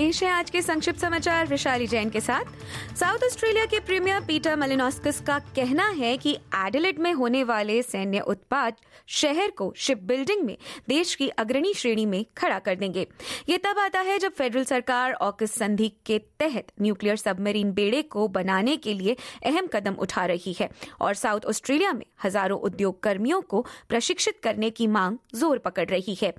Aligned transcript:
पेश 0.00 0.22
है 0.22 0.28
आज 0.30 0.50
के 0.50 0.60
संक्षिप्त 0.62 1.00
समाचार 1.00 1.46
विशाली 1.46 1.86
जैन 1.86 2.10
के 2.10 2.20
साथ। 2.20 2.96
साउथ 2.96 3.24
ऑस्ट्रेलिया 3.24 3.64
के 3.66 3.78
प्रीमियर 3.80 4.20
पीटर 4.26 4.56
मलिनोस्कस 4.56 5.20
का 5.20 5.38
कहना 5.56 5.88
है 5.96 6.16
कि 6.18 6.32
एडिलेट 6.56 6.98
में 6.98 7.12
होने 7.12 7.42
वाले 7.44 7.80
सैन्य 7.82 8.20
उत्पाद 8.26 8.76
शहर 9.12 9.50
को 9.50 9.72
शिप 9.76 10.02
बिल्डिंग 10.02 10.44
में 10.44 10.56
देश 10.88 11.14
की 11.14 11.28
अग्रणी 11.38 11.72
श्रेणी 11.74 12.06
में 12.06 12.24
खड़ा 12.36 12.58
कर 12.58 12.74
देंगे। 12.74 13.06
ये 13.48 13.58
तब 13.58 13.78
आता 13.78 14.00
है 14.00 14.18
जब 14.18 14.32
फेडरल 14.32 14.64
सरकार 14.64 15.12
ऑकस 15.22 15.54
संधि 15.54 15.88
के 16.06 16.18
तहत 16.40 16.72
न्यूक्लियर 16.82 17.16
सबमरीन 17.16 17.72
बेड़े 17.72 18.02
को 18.06 18.26
बनाने 18.30 18.76
के 18.78 18.94
लिए 18.94 19.16
अहम 19.46 19.66
कदम 19.72 19.96
उठा 20.00 20.24
रही 20.26 20.56
है 20.60 20.70
और 21.00 21.14
साउथ 21.14 21.46
ऑस्ट्रेलिया 21.48 21.92
में 21.92 22.04
हज़ारों 22.24 22.58
उद्योग 22.60 23.02
कर्मियों 23.02 23.40
को 23.42 23.64
प्रशिक्षित 23.88 24.40
करने 24.42 24.70
की 24.70 24.86
मांग 24.88 25.18
ज़ोर 25.34 25.58
पकड़ 25.58 25.88
रही 25.88 26.16
है। 26.22 26.32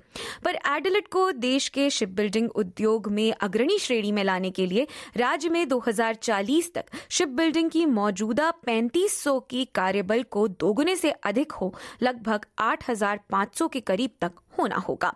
पर 0.44 0.58
एडिलेट 0.74 1.08
को 1.08 1.30
देश 1.40 1.68
के 1.68 1.88
शिप 1.92 2.08
बिल्डिंग 2.10 2.50
उद्योग 2.56 3.10
में 3.12 3.32
अग्रणी 3.52 3.78
श्रेणी 3.78 4.12
में 4.12 4.24
लाने 4.24 4.50
के 4.50 4.66
लिए 4.66 4.86
राज्य 5.16 5.48
में 5.48 5.64
2040 5.68 6.72
तक 6.74 6.84
शिप 7.10 7.28
बिल्डिंग 7.28 7.70
की 7.70 7.86
मौजूदा 7.86 8.52
3500 8.68 9.40
की 9.50 9.64
कार्यबल 9.64 10.22
को 10.22 10.48
दोगुने 10.48 10.96
से 10.96 11.10
अधिक 11.10 11.52
हो, 11.52 11.74
लगभग 12.02 12.46
8500 12.58 13.68
के 13.72 13.80
करीब 13.80 14.10
तक 14.20 14.32
होना 14.58 14.76
होगा। 14.76 15.14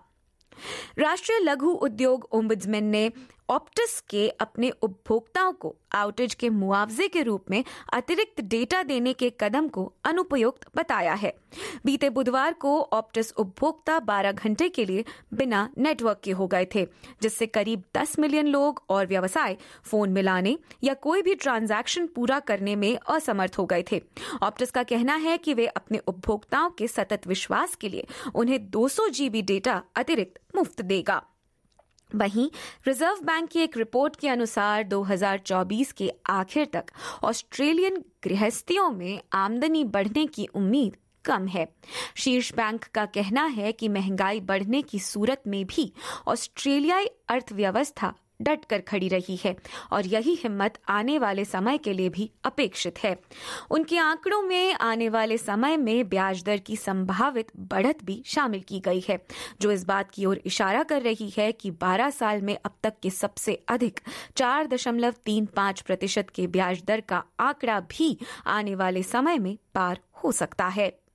राष्ट्रीय 0.98 1.38
लघु 1.38 1.70
उद्योग 1.70 2.28
ओम्बुड्समैन 2.32 2.84
ने 2.84 3.10
ऑप्टस 3.50 4.02
के 4.10 4.28
अपने 4.28 4.70
उपभोक्ताओं 4.70 5.52
को 5.52 5.74
आउटेज 5.92 6.34
के 6.34 6.48
मुआवजे 6.50 7.08
के 7.08 7.22
रूप 7.22 7.44
में 7.50 7.64
अतिरिक्त 7.92 8.40
डेटा 8.40 8.82
देने 8.82 9.12
के 9.12 9.30
कदम 9.40 9.68
को 9.68 9.92
अनुपयुक्त 10.04 10.66
बताया 10.76 11.14
है। 11.14 11.32
बीते 11.84 12.10
बुधवार 12.10 12.52
को 12.52 12.80
ऑप्टस 12.80 13.32
उपभोक्ता 13.36 13.98
12 14.00 14.32
घंटे 14.32 14.68
के 14.68 14.84
लिए 14.84 15.04
बिना 15.34 15.68
नेटवर्क 15.78 16.20
के 16.24 16.30
हो 16.30 16.46
गए 16.46 16.66
थे, 16.74 16.86
जिससे 17.22 17.46
करीब 17.46 17.82
10 17.94 18.18
मिलियन 18.18 18.46
लोग 18.46 18.82
और 18.88 19.06
व्यवसाय, 19.06 19.56
फ़ोन 19.84 20.10
मिलाने 20.10 20.58
या 20.84 20.94
कोई 20.94 21.22
भी 21.22 21.34
ट्रांजैक्शन 21.34 22.06
पूरा 22.06 22.40
करने 22.40 22.76
में 22.76 22.98
असमर्थ 23.08 23.58
हो 23.58 23.66
गए 23.66 23.84
थे। 23.92 24.02
ऑप्टस 24.42 24.70
का 24.70 24.82
कहना 24.82 25.14
है 25.14 25.38
कि 25.38 25.54
वे 25.54 25.66
अपने 25.66 25.98
उपभोक्ताओं 25.98 26.70
के 26.70 26.88
सतत 26.88 27.26
विश्वास 27.26 27.74
के 27.74 27.88
लिए 27.88 28.06
उन्हें 28.34 28.70
200 28.70 29.08
जीबी 29.08 29.42
डेटा 29.42 29.82
अतिरिक्त 29.96 30.56
मुफ़्त 30.56 30.82
देगा। 30.82 31.22
वहीं 32.14 32.50
रिज़र्व 32.86 33.16
बैंक 33.22 33.48
की 33.48 33.60
एक 33.60 33.76
रिपोर्ट 33.76 34.16
के 34.16 34.28
अनुसार 34.28 34.84
2024 34.84 35.92
के 35.92 36.12
आखिर 36.26 36.64
तक 36.64 36.84
ऑस्ट्रेलियन 37.22 38.04
गृहस्थियों 38.24 38.90
में 38.90 39.20
आमदनी 39.32 39.84
बढ़ने 39.84 40.26
की 40.26 40.46
उम्मीद 40.46 40.96
कम 41.24 41.46
है। 41.46 41.68
शीर्ष 42.16 42.52
बैंक 42.54 42.84
का 42.84 43.06
कहना 43.06 43.44
है 43.44 43.72
कि 43.72 43.88
महँगाई 43.88 44.40
बढ़ने 44.40 44.82
की 44.82 44.98
सूरत 44.98 45.42
में 45.46 45.64
भी 45.66 45.92
ऑस्ट्रेलियाई 46.26 47.06
अर्थव्यवस्था 47.28 48.14
डट 48.42 48.64
कर 48.64 48.80
खड़ी 48.80 49.08
रही 49.08 49.38
है 49.44 49.54
और 49.92 50.06
यही 50.06 50.34
हिम्मत 50.34 50.78
आने 50.88 51.18
वाले 51.18 51.44
समय 51.44 51.78
के 51.78 51.92
लिए 51.92 52.08
भी 52.08 52.30
अपेक्षित 52.44 52.98
है। 53.04 53.16
उनके 53.70 53.98
आंकड़ों 53.98 54.42
में 54.42 54.74
आने 54.74 55.08
वाले 55.08 55.38
समय 55.38 55.76
में 55.76 56.08
ब्याज 56.08 56.42
दर 56.44 56.58
की 56.58 56.76
संभावित 56.76 57.52
बढ़त 57.56 58.04
भी 58.04 58.22
शामिल 58.26 58.60
की 58.60 58.80
गई 58.80 59.04
है, 59.08 59.18
जो 59.60 59.70
इस 59.72 59.84
बात 59.84 60.10
की 60.10 60.24
ओर 60.24 60.40
इशारा 60.46 60.82
कर 60.82 61.02
रही 61.02 61.32
है 61.38 61.52
कि 61.52 61.70
12 61.70 62.10
साल 62.10 62.42
में 62.42 62.56
अब 62.64 62.76
तक 62.82 62.94
के 63.02 63.10
सबसे 63.10 63.54
अधिक 63.68 64.00
4.35 64.36 65.80
प्रतिशत 65.80 66.30
के 66.34 66.46
ब्याज 66.46 66.82
दर 66.86 67.00
का 67.00 67.22
आंकड़ा 67.40 67.80
भी 67.80 68.16
आने 68.46 68.74
वाले 68.74 69.02
समय 69.02 69.38
में 69.38 69.56
पार 69.74 70.00
हो 70.24 70.32
सकता 70.32 70.66
है। 70.66 71.05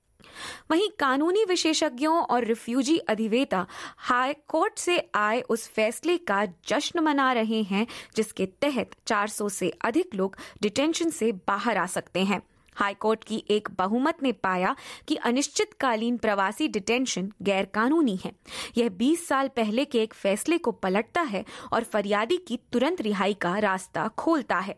वहीं 0.70 0.88
कानूनी 0.98 1.44
विशेषज्ञों 1.44 2.22
और 2.22 2.44
रिफ्यूजी 2.44 2.98
अधिवेता 2.98 3.66
हाई 3.96 4.34
कोर्ट 4.48 4.78
से 4.78 5.10
आए 5.14 5.40
उस 5.40 5.68
फैसले 5.68 6.16
का 6.16 6.46
जश्न 6.68 7.00
मना 7.00 7.32
रहे 7.32 7.62
हैं, 7.62 7.86
जिसके 8.16 8.46
तहत 8.46 8.90
400 9.06 9.48
से 9.48 9.70
अधिक 9.70 10.14
लोग 10.14 10.36
डिटेंशन 10.62 11.10
से 11.10 11.32
बाहर 11.32 11.76
आ 11.76 11.86
सकते 11.86 12.24
हैं। 12.24 12.42
हाईकोर्ट 12.74 13.24
की 13.24 13.44
एक 13.50 13.68
बहुमत 13.70 14.22
ने 14.22 14.32
पाया 14.32 14.76
कि 15.08 15.16
अनिश्चितकालीन 15.16 16.16
प्रवासी 16.16 16.68
डिटेंशन 16.68 17.32
गैर 17.42 17.64
कानूनी 17.64 18.18
है। 18.24 18.32
यह 18.76 18.88
20 18.88 19.28
साल 19.28 19.48
पहले 19.48 19.84
के 19.84 20.02
एक 20.02 20.14
फैसले 20.14 20.58
को 20.58 20.72
पलटता 20.72 21.20
है 21.20 21.44
और 21.72 21.84
फरियादी 21.84 22.36
की 22.36 22.60
तुरंत 22.72 23.00
रिहाई 23.00 23.34
का 23.34 23.58
रास्ता 23.58 24.08
खोलता 24.08 24.58
है। 24.58 24.76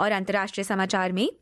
और 0.00 0.12
अंतर्राष्ट्रीय 0.12 0.64
समाचार 0.64 1.12
में 1.12 1.32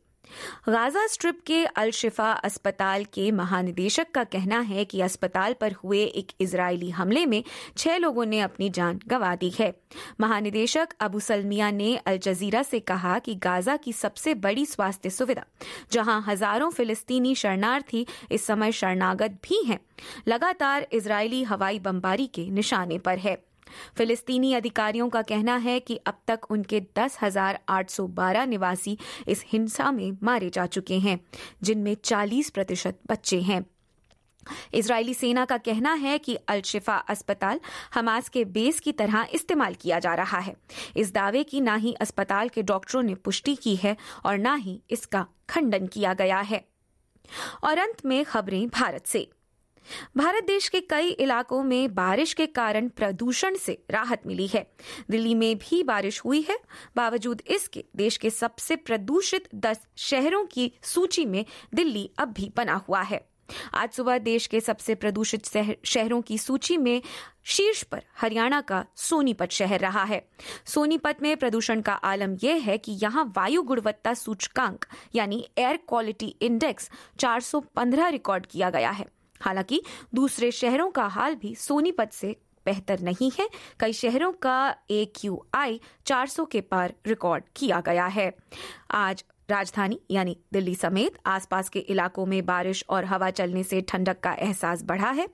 गाजा 0.69 1.05
स्ट्रिप 1.07 1.39
के 1.47 1.63
अल 1.65 1.91
शिफा 1.91 2.31
अस्पताल 2.31 3.03
के 3.13 3.31
महानिदेशक 3.31 4.11
का 4.11 4.23
कहना 4.25 4.59
है 4.61 4.85
कि 4.85 5.01
अस्पताल 5.01 5.53
पर 5.53 5.71
हुए 5.73 6.03
एक 6.03 6.31
इजरायली 6.41 6.89
हमले 6.89 7.25
में 7.25 7.43
छह 7.77 7.97
लोगों 7.97 8.25
ने 8.25 8.39
अपनी 8.41 8.69
जान 8.69 8.99
गंवा 9.07 9.35
दी 9.35 9.49
है। 9.59 9.73
महानिदेशक 10.21 10.93
अबू 11.01 11.19
सलमिया 11.19 11.71
ने 11.71 11.95
अल 11.97 12.17
जजीरा 12.19 12.63
से 12.63 12.79
कहा 12.81 13.17
कि 13.19 13.35
गाजा 13.37 13.75
की 13.77 13.93
सबसे 13.93 14.33
बड़ी 14.35 14.65
स्वास्थ्य 14.65 15.09
सुविधा, 15.09 15.45
जहाँ 15.91 16.23
हज़ारों 16.27 16.69
फिलिस्तीनी 16.69 17.35
शरणार्थी 17.35 18.05
इस 18.31 18.45
समय 18.45 18.71
शरणागत 18.71 19.37
भी 19.43 19.63
हैं, 19.63 19.79
लगातार 20.27 20.87
इजरायली 20.93 21.43
हवाई 21.43 21.79
बमबारी 21.79 22.27
के 22.27 22.49
निशाने 22.51 22.97
पर 22.99 23.17
है। 23.17 23.37
फिलिस्तीनी 23.97 24.53
अधिकारियों 24.53 25.09
का 25.09 25.21
कहना 25.21 25.55
है 25.57 25.79
कि 25.79 25.95
अब 26.07 26.19
तक 26.27 26.51
उनके 26.51 26.79
दस 26.97 27.17
हज़ार 27.21 27.59
आठ 27.69 27.89
सौ 27.89 28.07
बारह 28.07 28.45
निवासी 28.45 28.97
इस 29.27 29.43
हिंसा 29.47 29.91
में 29.91 30.17
मारे 30.23 30.49
जा 30.49 30.65
चुके 30.65 30.99
हैं, 30.99 31.19
जिनमें 31.63 31.95
चालीस 32.03 32.49
प्रतिशत 32.49 32.99
बच्चे 33.09 33.41
हैं। 33.41 33.65
इजरायली 34.73 35.13
सेना 35.13 35.43
का 35.45 35.57
कहना 35.57 35.93
है 35.93 36.17
कि 36.17 36.35
अल 36.49 36.61
शिफा 36.61 36.95
अस्पताल 37.09 37.59
हमास 37.93 38.29
के 38.29 38.43
बेस 38.45 38.79
की 38.79 38.91
तरह 38.91 39.27
इस्तेमाल 39.33 39.73
किया 39.73 39.99
जा 39.99 40.13
रहा 40.13 40.39
है। 40.39 40.55
इस 40.97 41.13
दावे 41.13 41.43
की 41.43 41.61
ना 41.61 41.75
ही 41.75 41.93
अस्पताल 41.93 42.49
के 42.49 42.63
डॉक्टरों 42.63 43.03
ने 43.03 43.15
पुष्टि 43.15 43.55
की 43.55 43.75
है 43.75 43.95
और 44.25 44.37
ना 44.37 44.53
ही 44.55 44.81
इसका 44.89 45.25
खंडन 45.49 45.87
किया 45.87 46.13
गया 46.13 46.39
है। 46.39 46.63
और 47.63 47.77
अंत 47.77 48.05
में 48.05 48.23
खबरें 48.25 48.67
भारत 48.69 49.05
से। 49.05 49.27
भारत 50.17 50.43
देश 50.43 50.67
के 50.69 50.79
कई 50.79 51.09
इलाकों 51.09 51.63
में 51.63 51.93
बारिश 51.95 52.33
के 52.33 52.45
कारण 52.45 52.89
प्रदूषण 52.89 53.55
से 53.55 53.83
राहत 53.91 54.27
मिली 54.27 54.47
है। 54.47 54.71
दिल्ली 55.11 55.35
में 55.35 55.57
भी 55.57 55.83
बारिश 55.83 56.21
हुई 56.25 56.41
है। 56.41 56.59
बावजूद 56.95 57.41
इसके, 57.47 57.83
देश 57.95 58.17
के 58.17 58.29
सबसे 58.29 58.75
प्रदूषित 58.75 59.49
दस 59.55 59.87
शहरों 59.97 60.45
की 60.45 60.71
सूची 60.83 61.25
में 61.25 61.45
दिल्ली 61.73 62.09
अब 62.17 62.33
भी 62.33 62.51
बना 62.57 62.75
हुआ 62.87 63.01
है। 63.01 63.29
आज 63.73 63.91
सुबह 63.91 64.17
देश 64.17 64.47
के 64.47 64.59
सबसे 64.59 64.95
प्रदूषित 64.95 65.45
शहरों 65.85 66.21
की 66.21 66.37
सूची 66.37 66.77
में 66.77 67.01
शीर्ष 67.43 67.83
पर 67.83 68.03
हरियाणा 68.17 68.61
का 68.61 68.85
सोनीपत 68.95 69.51
शहर 69.51 69.79
रहा 69.79 70.03
है। 70.03 70.29
सोनीपत 70.65 71.17
में 71.21 71.37
प्रदूषण 71.37 71.81
का 71.81 71.93
आलम 71.93 72.37
यह 72.43 72.55
है 72.55 72.77
कि 72.77 72.91
यहाँ 72.91 73.33
वायु 73.37 73.61
गुणवत्ता 73.61 74.13
सूचकांक, 74.13 74.85
यानी 75.15 75.47
एयर 75.57 75.77
क्वालिटी 75.77 76.35
इंडेक्स 76.41 76.89
415 77.19 78.07
रिकॉर्ड 78.07 78.45
किया 78.45 78.69
गया 78.69 78.89
है। 78.89 79.05
हालाँकि 79.41 79.81
दूसरे 80.15 80.51
शहरों 80.51 80.89
का 80.89 81.05
हाल 81.07 81.35
भी 81.35 81.55
सोनीपत 81.55 82.13
से 82.13 82.35
बेहतर 82.65 82.99
नहीं 82.99 83.31
है। 83.39 83.49
कई 83.79 83.93
शहरों 83.93 84.31
का 84.31 84.75
ए 84.91 85.05
क्यू 85.15 85.43
आई 85.53 85.79
चार 86.05 86.27
सौ 86.27 86.45
के 86.45 86.61
पार 86.61 86.93
रिकॉर्ड 87.07 87.43
किया 87.55 87.81
गया 87.81 88.05
है। 88.05 88.31
आज 88.91 89.23
राजधानी 89.49 89.99
यानी 90.11 90.35
दिल्ली 90.53 90.75
समेत 90.75 91.17
आसपास 91.25 91.69
के 91.69 91.79
इलाकों 91.79 92.25
में 92.25 92.45
बारिश 92.45 92.83
और 92.89 93.05
हवा 93.05 93.29
चलने 93.29 93.63
से 93.63 93.81
ठंडक 93.81 94.19
का 94.19 94.33
एहसास 94.33 94.83
बढ़ा 94.83 95.09
है। 95.11 95.27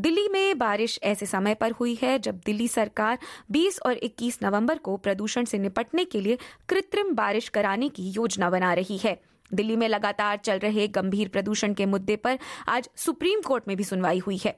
दिल्ली 0.00 0.28
में 0.28 0.58
बारिश 0.58 0.98
ऐसे 1.02 1.26
समय 1.26 1.54
पर 1.54 1.72
हुई 1.72 1.98
है 2.02 2.18
जब 2.18 2.40
दिल्ली 2.46 2.68
सरकार 2.68 3.18
20 3.52 3.80
और 3.86 3.96
21 3.96 4.38
नवंबर 4.42 4.78
को 4.78 4.96
प्रदूषण 4.96 5.44
से 5.44 5.58
निपटने 5.58 6.04
के 6.04 6.20
लिए 6.20 6.38
कृत्रिम 6.68 7.14
बारिश 7.14 7.48
कराने 7.48 7.88
की 7.88 8.10
योजना 8.10 8.50
बना 8.50 8.72
रही 8.74 8.98
है। 8.98 9.20
दिल्ली 9.54 9.76
में 9.76 9.88
लगातार 9.88 10.36
चल 10.36 10.58
रहे 10.58 10.86
गंभीर 10.88 11.28
प्रदूषण 11.28 11.74
के 11.74 11.86
मुद्दे 11.86 12.16
पर 12.16 12.38
आज 12.68 12.88
सुप्रीम 12.96 13.40
कोर्ट 13.40 13.68
में 13.68 13.76
भी 13.76 13.84
सुनवाई 13.84 14.18
हुई 14.18 14.40
है। 14.44 14.56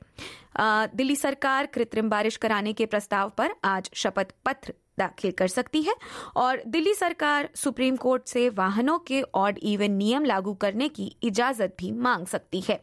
दिल्ली 0.95 1.17
सरकार 1.17 1.67
कृत्रिम 1.67 2.09
बारिश 2.11 2.37
कराने 2.37 2.73
के 2.73 2.87
प्रस्ताव 2.87 3.33
पर 3.39 3.55
आज 3.65 3.91
शपथ 3.95 4.35
पत्र 4.45 4.75
दाखिल 4.99 5.31
कर 5.31 5.49
सकती 5.49 5.83
है 5.83 5.95
और 6.37 6.63
दिल्ली 6.67 6.95
सरकार 6.95 7.49
सुप्रीम 7.55 7.97
कोर्ट 7.97 8.27
से 8.27 8.49
वाहनों 8.49 8.99
के 8.99 9.23
ऑड 9.35 9.59
इवन 9.59 9.93
नियम 9.93 10.25
लागू 10.25 10.55
करने 10.55 10.89
की 10.89 11.17
इजाज़त 11.23 11.75
भी 11.79 11.91
मांग 11.93 12.27
सकती 12.27 12.61
है। 12.61 12.81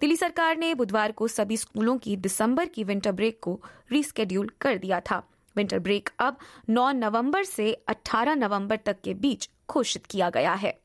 दिल्ली 0.00 0.16
सरकार 0.16 0.56
ने 0.56 0.74
बुधवार 0.74 1.12
को 1.12 1.28
सभी 1.28 1.56
स्कूलों 1.56 1.96
की 1.98 2.16
दिसंबर 2.16 2.66
की 2.66 2.84
विंटर 2.84 3.12
ब्रेक 3.12 3.38
को 3.42 3.60
रिस्केड्यूल 3.92 4.50
कर 4.60 4.78
दिया 4.78 5.00
था। 5.00 5.22
विंटर 5.56 5.78
ब्रेक 5.78 6.08
अब 6.18 6.36
9 6.70 6.90
नवंबर 6.92 7.44
से 7.44 7.72
18 7.88 8.34
नवंबर 8.34 8.76
तक 8.76 9.00
के 9.04 9.14
बीच 9.14 9.48
घोषित 9.70 10.06
किया 10.06 10.30
गया 10.30 10.52
है। 10.54 10.78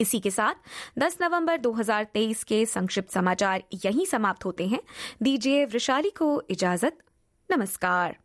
इसी 0.00 0.20
के 0.20 0.30
साथ 0.30 0.54
10 0.98 1.18
नवंबर 1.20 1.56
2023 1.56 2.44
के 2.44 2.66
संक्षिप्त 2.66 3.10
समाचार 3.10 3.62
यहीं 3.84 4.06
समाप्त 4.06 4.44
होते 4.44 4.66
हैं। 4.66 4.80
दीजिए 5.22 5.64
वृशाली 5.64 6.10
को 6.10 6.42
इजाज़त। 6.50 6.98
नमस्कार। 7.50 8.23